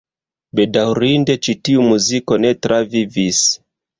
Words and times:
Bedaŭrinde 0.59 1.35
ĉi 1.47 1.55
tiu 1.69 1.83
muziko 1.91 2.39
ne 2.45 2.53
travivis. 2.67 3.45